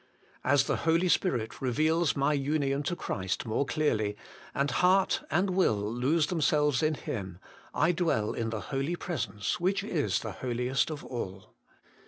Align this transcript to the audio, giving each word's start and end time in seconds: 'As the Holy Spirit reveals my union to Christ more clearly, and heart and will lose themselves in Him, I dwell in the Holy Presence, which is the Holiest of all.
'As 0.53 0.63
the 0.63 0.77
Holy 0.77 1.07
Spirit 1.07 1.61
reveals 1.61 2.15
my 2.15 2.33
union 2.33 2.81
to 2.81 2.95
Christ 2.95 3.45
more 3.45 3.67
clearly, 3.67 4.17
and 4.55 4.71
heart 4.71 5.23
and 5.29 5.51
will 5.51 5.75
lose 5.79 6.25
themselves 6.25 6.81
in 6.81 6.95
Him, 6.95 7.37
I 7.71 7.91
dwell 7.91 8.33
in 8.33 8.49
the 8.49 8.61
Holy 8.73 8.95
Presence, 8.95 9.59
which 9.59 9.83
is 9.83 10.21
the 10.21 10.31
Holiest 10.31 10.89
of 10.89 11.05
all. 11.05 11.53